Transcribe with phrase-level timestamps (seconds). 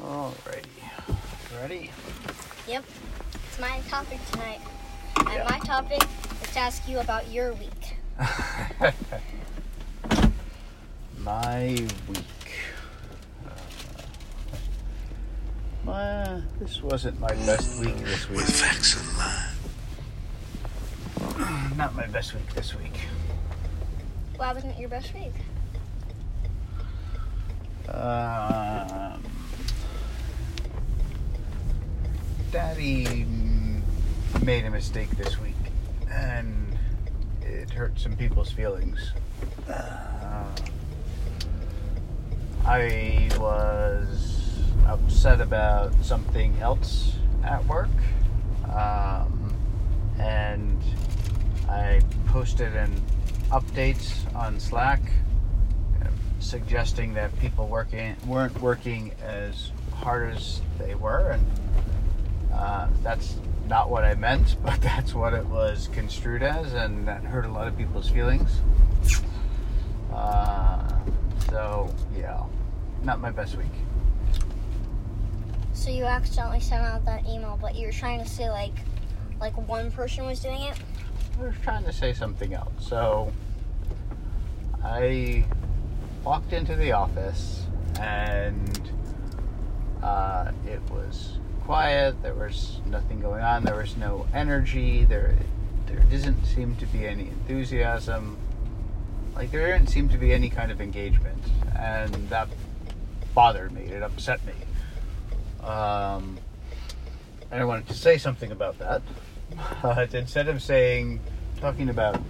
[0.00, 0.66] Alrighty.
[1.60, 1.90] Ready?
[2.66, 2.84] Yep.
[3.48, 4.60] It's my topic tonight.
[5.18, 5.46] And Yeah.
[5.48, 6.02] my topic
[6.42, 7.96] is to ask you about your week.
[11.18, 12.24] my week.
[13.46, 13.50] Uh,
[15.84, 18.38] my, this wasn't my best week this week.
[18.38, 19.50] With facts in line.
[21.76, 22.98] Not my best week this week.
[24.36, 25.32] Why wasn't it your best week?
[27.88, 29.22] Um,
[32.54, 33.26] Daddy
[34.44, 35.56] made a mistake this week,
[36.08, 36.78] and
[37.42, 39.10] it hurt some people's feelings.
[39.68, 40.54] Uh,
[42.64, 47.90] I was upset about something else at work,
[48.72, 49.52] um,
[50.20, 50.80] and
[51.68, 53.02] I posted an
[53.50, 55.00] update on Slack
[56.38, 61.44] suggesting that people working weren't working as hard as they were, and
[62.54, 63.36] uh, that's
[63.68, 67.50] not what I meant, but that's what it was construed as, and that hurt a
[67.50, 68.60] lot of people's feelings.
[70.12, 70.88] Uh,
[71.48, 72.42] so yeah,
[73.02, 73.66] not my best week.
[75.72, 78.72] So you accidentally sent out that email, but you were trying to say like,
[79.40, 80.78] like one person was doing it.
[81.38, 82.72] I was trying to say something else.
[82.78, 83.32] So
[84.82, 85.44] I
[86.22, 87.66] walked into the office
[88.00, 88.90] and
[90.02, 92.22] uh, it was quiet.
[92.22, 93.64] There was nothing going on.
[93.64, 95.04] There was no energy.
[95.04, 95.36] There,
[95.86, 98.36] there doesn't seem to be any enthusiasm.
[99.34, 101.42] Like there didn't seem to be any kind of engagement,
[101.76, 102.48] and that
[103.34, 103.82] bothered me.
[103.82, 104.52] It upset me.
[105.66, 106.38] Um,
[107.50, 109.02] and I wanted to say something about that.
[109.82, 111.20] But instead of saying,
[111.60, 112.20] talking about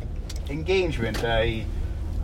[0.48, 1.66] engagement, I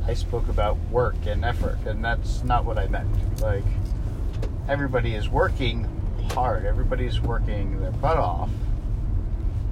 [0.07, 3.41] I spoke about work and effort, and that's not what I meant.
[3.41, 3.65] Like
[4.69, 6.00] everybody is working
[6.33, 6.65] hard.
[6.65, 8.51] Everybody's working their butt off.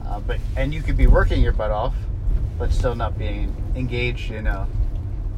[0.06, 1.94] Uh, but and you could be working your butt off,
[2.58, 4.66] but still not being engaged in a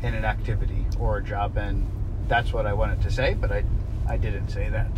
[0.03, 1.87] in an activity or a job, and
[2.29, 3.35] that's what I wanted to say.
[3.35, 3.65] But I
[4.09, 4.91] I didn't say that,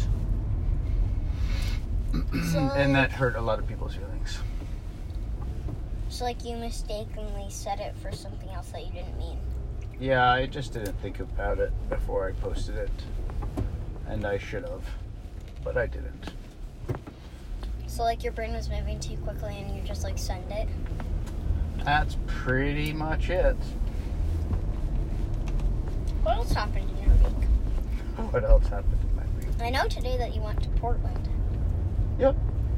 [2.52, 4.38] So, and that hurt a lot of people's feelings.
[6.08, 9.38] so like you mistakenly said it for something else that you didn't mean.
[10.00, 12.90] Yeah, I just didn't think about it before I posted it.
[14.08, 14.84] And I should have.
[15.64, 16.32] But I didn't.
[17.86, 20.68] So like your brain was moving too quickly, and you just like send it.
[21.84, 23.56] That's pretty much it.
[26.22, 27.48] What else happened in your week?
[28.32, 29.60] What else happened in my week?
[29.60, 31.28] I know today that you went to Portland.
[32.18, 32.36] Yep.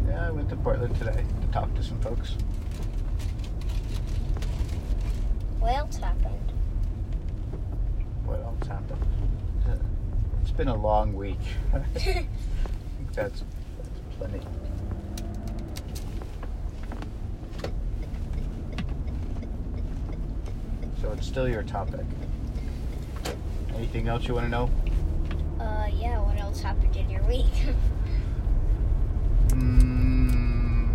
[0.08, 2.36] Yeah, I went to Portland today to talk to some folks.
[5.60, 6.52] What else happened?
[8.24, 9.06] What else happened?
[10.42, 11.38] It's been a long week.
[13.14, 13.42] That's,
[13.76, 14.40] that's plenty.
[21.00, 22.04] So it's still your topic.
[23.76, 24.70] Anything else you want to know?
[25.60, 26.18] uh, yeah.
[26.20, 27.46] What else happened in your week?
[29.50, 30.88] Mm,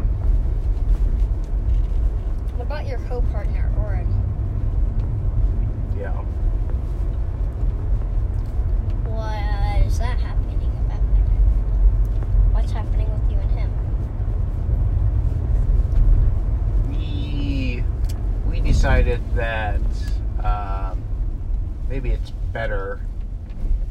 [2.57, 4.07] what about your co-partner, Oren?
[5.97, 6.11] yeah.
[9.07, 10.99] What is that happening about?
[12.53, 13.71] What's happening with you and him?
[16.89, 17.83] we
[18.49, 19.79] we decided that
[20.43, 21.01] um,
[21.89, 22.99] maybe it's better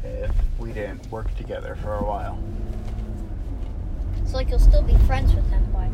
[0.03, 2.37] if we didn't work together for a while.
[4.25, 5.89] So like you'll still be friends with him, but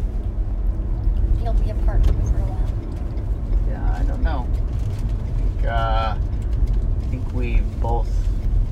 [1.43, 3.69] you'll be apart for a while.
[3.69, 4.47] Yeah, I don't know.
[4.47, 8.09] I think uh, I think we both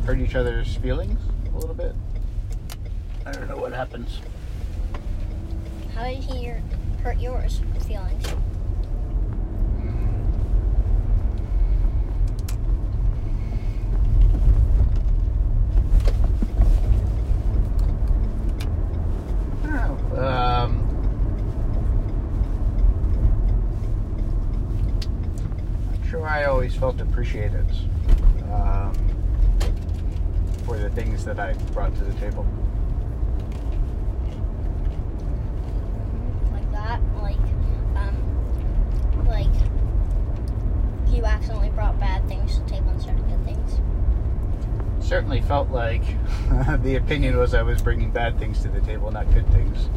[0.05, 1.19] hurt each other's feelings
[1.53, 1.95] a little bit.
[3.25, 4.19] I don't know what happens.
[5.95, 6.51] How did he
[7.03, 8.25] hurt yours feelings?
[19.63, 20.23] I don't know.
[20.23, 20.71] Um,
[25.89, 26.99] not sure I always felt
[27.33, 27.65] appreciated
[28.51, 28.93] um,
[30.65, 32.45] for the things that I brought to the table.
[36.51, 37.01] Like that?
[37.21, 37.37] Like,
[37.95, 39.47] um, like
[41.11, 43.81] you accidentally brought bad things to the table instead of good things.
[45.03, 46.03] Certainly felt like
[46.83, 49.89] the opinion was I was bringing bad things to the table, not good things.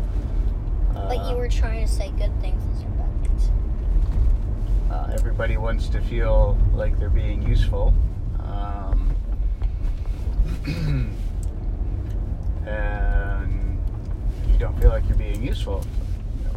[0.94, 3.50] But Uh, you were trying to say good things instead of bad things.
[4.90, 7.94] Uh, everybody wants to feel like they're being useful.
[8.38, 9.16] Um,
[12.66, 13.80] and
[14.90, 15.82] useful, you're being useful.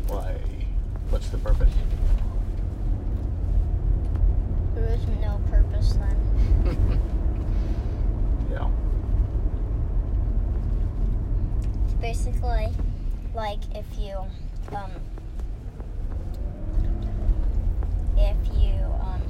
[0.08, 0.36] why?
[1.10, 1.72] What's the purpose?
[4.76, 7.00] There is no purpose then.
[8.52, 8.70] yeah.
[11.86, 12.74] It's basically
[13.34, 14.18] like if you
[14.76, 14.92] um
[18.20, 19.22] if you um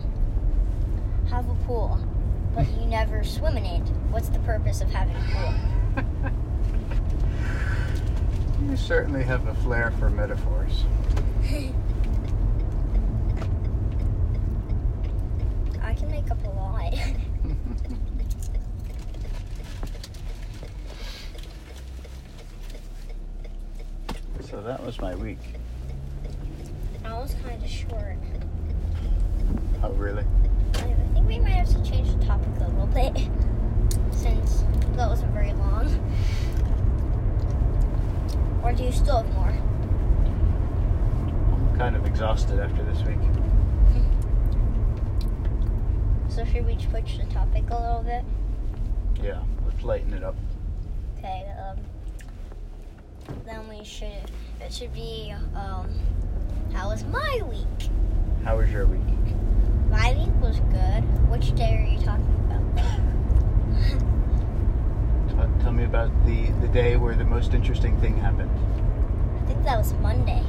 [1.30, 1.98] have a pool
[2.56, 5.54] but you never swim in it, what's the purpose of having a pool?
[8.68, 10.86] you certainly have a flair for metaphors.
[15.84, 16.92] I can make up a lot.
[24.50, 25.38] so that was my week.
[27.04, 28.18] that was kind of short.
[29.84, 30.26] Oh, really?
[31.30, 33.16] I I think we might have to change the topic a little bit
[34.12, 34.64] since
[34.96, 35.88] that wasn't very long.
[38.64, 39.54] Or do you still have more?
[41.54, 43.20] I'm kind of exhausted after this week.
[46.30, 48.24] So should we switch the topic a little bit?
[49.22, 50.36] Yeah, let's lighten it up.
[51.18, 51.80] Okay, um,
[53.46, 54.32] then we should,
[54.62, 55.90] it should be, um,
[56.72, 57.90] how was my week?
[58.46, 59.02] How was your week?
[59.90, 61.02] My week was good.
[61.30, 62.78] Which day are you talking about?
[65.30, 68.52] T- tell me about the, the day where the most interesting thing happened.
[69.44, 70.42] I think that was Monday,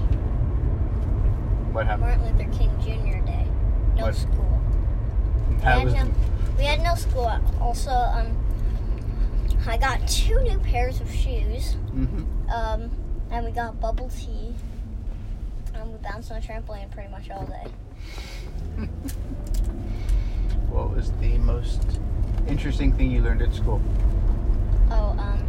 [1.73, 2.21] What happened?
[2.23, 3.25] Martin Luther King Jr.
[3.27, 3.47] Day.
[3.97, 4.15] No What?
[4.15, 4.61] school.
[5.63, 6.15] How And, was um,
[6.59, 7.31] we had no school.
[7.61, 8.37] Also, um,
[9.67, 11.75] I got two new pairs of shoes.
[11.93, 12.91] hmm Um,
[13.31, 14.55] and we got bubble tea.
[15.75, 17.71] And we bounced on a trampoline pretty much all day.
[20.71, 21.99] What was the most
[22.47, 23.81] interesting thing you learned at school?
[24.91, 25.45] Oh, um,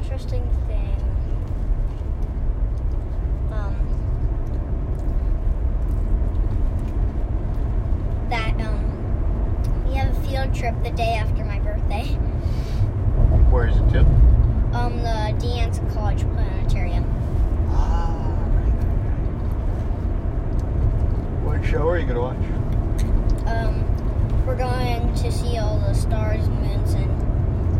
[0.00, 0.96] interesting thing.
[3.50, 3.74] Um,
[8.30, 12.06] that, um, we have a field trip the day after my birthday.
[13.50, 14.00] Where is it to?
[14.72, 17.04] Um, the De Anza College Planetarium.
[17.70, 18.94] Ah, right, right,
[20.64, 21.58] right.
[21.58, 22.36] What show are you gonna watch?
[23.46, 23.84] Um,
[24.46, 27.10] we're going to see all the stars, and moons, and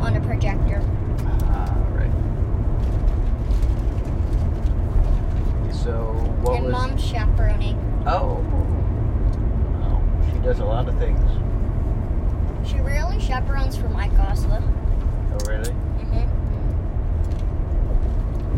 [0.03, 0.83] on a projector.
[1.45, 2.13] Ah, right.
[5.73, 6.73] So what and was?
[6.73, 7.79] mom's chaperoning.
[8.07, 8.45] Oh.
[9.83, 11.21] Oh, she does a lot of things.
[12.69, 14.63] She rarely chaperones for my class though.
[15.33, 15.71] Oh, really?
[15.71, 16.27] Mm-hmm.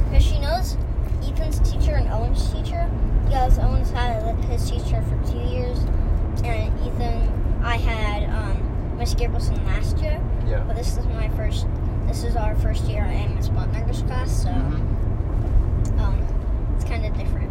[0.05, 0.76] Because she knows
[1.23, 2.90] Ethan's teacher and Owen's teacher.
[3.26, 5.78] Because Owen's had his teacher for two years,
[6.44, 8.58] and Ethan, I had um,
[9.19, 10.20] Miss last year.
[10.47, 10.64] Yeah.
[10.67, 11.67] But this is my first.
[12.06, 16.00] This is our first year in Miss Botnager's class, so Mhm.
[16.00, 16.19] um,
[16.76, 17.50] it's kind of different.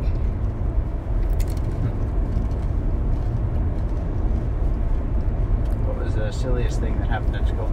[5.85, 7.71] What was the silliest thing that happened at school?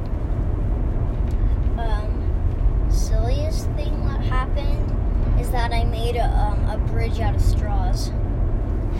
[1.78, 7.40] Um, silliest thing that happened is that I made a, um, a bridge out of
[7.40, 8.08] straws.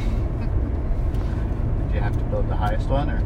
[1.89, 3.23] Did you have to build the highest one, or?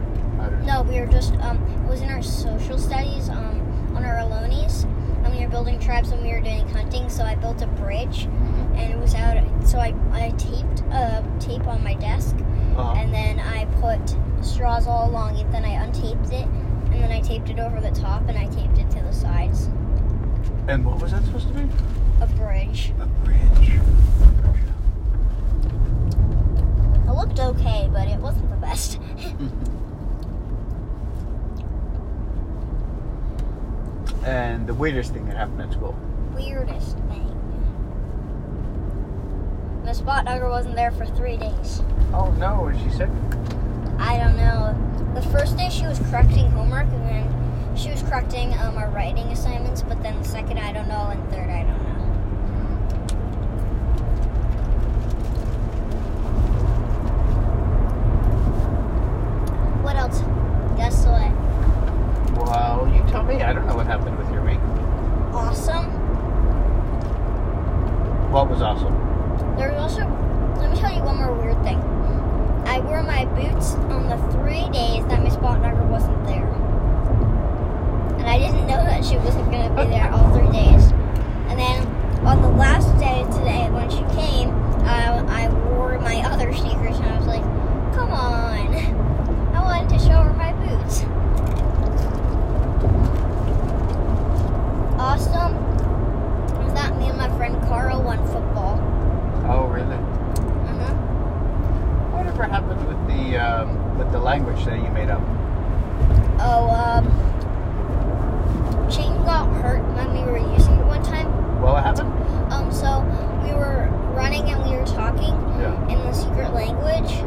[0.64, 3.60] No, we were just um, it was in our social studies um,
[3.94, 4.84] on our Alonies,
[5.24, 7.08] and we were building tribes and we were doing hunting.
[7.08, 8.76] So I built a bridge, Mhm.
[8.78, 9.36] and it was out.
[9.64, 12.36] So I I taped uh, tape on my desk,
[12.76, 12.94] Uh-huh.
[12.96, 14.00] and then I put
[14.44, 15.50] straws all along it.
[15.52, 16.46] Then I untaped it,
[16.92, 19.68] and then I taped it over the top, and I taped it to the sides.
[20.68, 21.68] And what was that supposed to be?
[22.20, 22.92] A bridge.
[23.00, 23.80] A bridge.
[27.06, 28.98] It looked okay, but it wasn't the best.
[34.24, 35.96] and the weirdest thing that happened at school.
[36.34, 37.28] Weirdest thing.
[39.84, 41.82] Miss Botdogger wasn't there for three days.
[42.14, 43.10] Oh no, was she sick?
[43.98, 44.74] I don't know.
[45.14, 49.26] The first day she was correcting homework, and then she was correcting um, our writing
[49.28, 49.82] assignments.
[49.82, 51.82] But then the second, I don't know, and third, I don't know.
[59.82, 60.20] What else?
[60.76, 61.32] Guess what?
[62.46, 63.42] Well, you tell me.
[63.42, 64.60] I don't know what happened with your week.
[65.34, 65.90] Awesome.
[68.32, 69.11] What was awesome?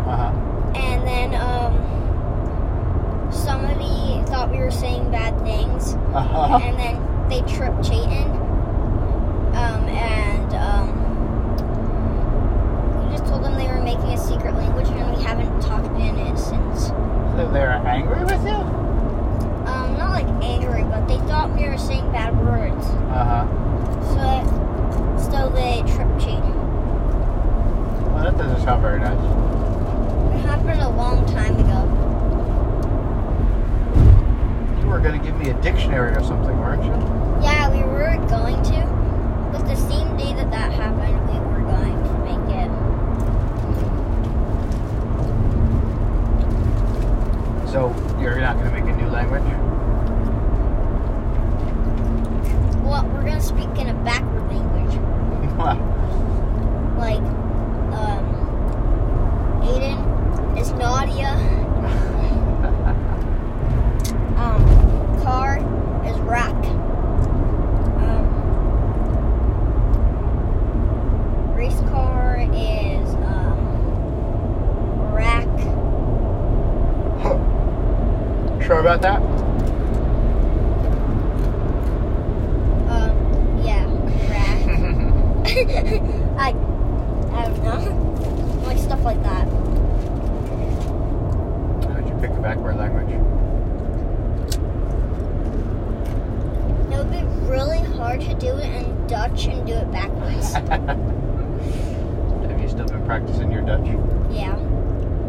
[0.08, 0.32] Uh-huh.
[0.76, 1.74] And then um,
[3.32, 5.96] somebody thought we were saying bad things.
[6.14, 6.60] Uh-huh.
[6.62, 8.30] And then they tripped Chayton.
[9.56, 10.92] Um, and um,
[13.04, 16.18] we just told them they were making a secret language, and we haven't talked in
[16.18, 16.88] it since.
[16.88, 18.54] So they were angry with you?
[19.66, 22.86] Um, not like angry, but they thought we were saying bad words.
[22.86, 23.46] Uh huh.
[24.14, 24.44] So,
[25.32, 26.54] so they tripped Chayton.
[28.14, 29.35] Well, that doesn't sound very nice.
[35.46, 36.92] Going to me a dictionary or something, weren't you?
[37.44, 38.86] Yeah, we were going to,
[39.52, 42.70] but the same day that that happened, we were going to make it.
[47.72, 49.44] So you're not going to make a new language?
[52.84, 54.96] Well, we're gonna speak in a backward language,
[56.98, 57.22] like
[57.98, 58.26] um,
[59.64, 61.62] Aiden is Nadia.
[64.36, 64.75] Um,
[65.26, 65.58] car
[66.06, 66.54] is rack.
[67.98, 68.28] Um,
[71.56, 73.58] race car is um,
[75.12, 75.48] rack.
[78.64, 79.20] sure about that?
[82.92, 83.18] Um,
[83.66, 83.84] yeah,
[84.30, 84.62] rack.
[86.38, 86.50] I,
[87.34, 87.82] I don't know,
[88.68, 89.48] like stuff like that.
[91.88, 93.10] How did you pick a backward language?
[96.96, 97.80] It would be really
[98.16, 100.54] hard to do it in Dutch and do it backwards.
[100.72, 100.80] Have
[102.62, 103.86] you still been practicing your Dutch?
[104.32, 104.56] yeah.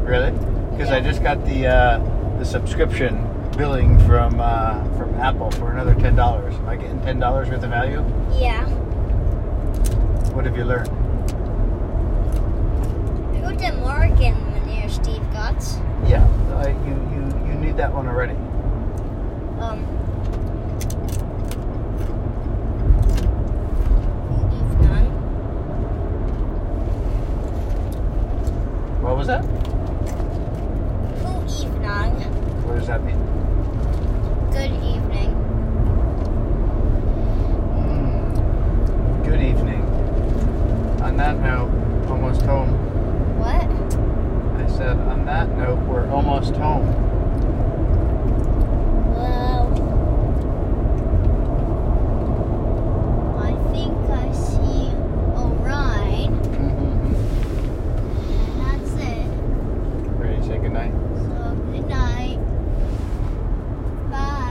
[0.04, 0.30] Really?
[0.70, 1.98] Because I just got the uh,
[2.38, 3.26] the subscription
[3.56, 6.54] billing from uh, from Apple for another ten dollars.
[6.54, 8.04] Am I getting ten dollars worth of value?
[8.38, 8.64] Yeah.
[10.32, 10.88] What have you learned?
[13.42, 15.78] Goedemorgen, meneer Steve Gotts.
[16.06, 18.34] Yeah, uh, you you you need that one already.
[19.58, 19.84] Um,
[46.10, 47.05] almost home.